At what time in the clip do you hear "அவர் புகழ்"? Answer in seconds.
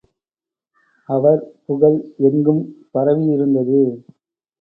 1.09-1.97